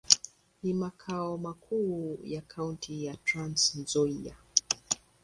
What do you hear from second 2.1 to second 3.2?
ya kaunti ya